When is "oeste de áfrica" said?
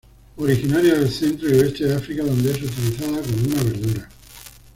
1.59-2.23